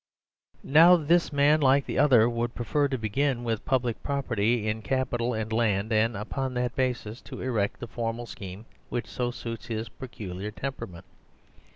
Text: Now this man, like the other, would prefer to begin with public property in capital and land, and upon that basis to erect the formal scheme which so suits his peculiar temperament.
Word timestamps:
Now 0.63 0.95
this 0.95 1.31
man, 1.31 1.61
like 1.61 1.85
the 1.85 1.99
other, 1.99 2.27
would 2.27 2.55
prefer 2.55 2.87
to 2.87 2.97
begin 2.97 3.43
with 3.43 3.63
public 3.65 4.01
property 4.01 4.67
in 4.67 4.81
capital 4.81 5.35
and 5.35 5.53
land, 5.53 5.93
and 5.93 6.17
upon 6.17 6.55
that 6.55 6.75
basis 6.75 7.21
to 7.21 7.39
erect 7.39 7.79
the 7.79 7.87
formal 7.87 8.25
scheme 8.25 8.65
which 8.89 9.05
so 9.05 9.29
suits 9.29 9.67
his 9.67 9.89
peculiar 9.89 10.49
temperament. 10.49 11.05